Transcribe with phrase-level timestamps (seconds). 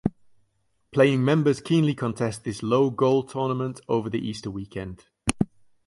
[0.91, 5.05] Playing members keenly contest this Low Goal Tournament over the Easter weekend.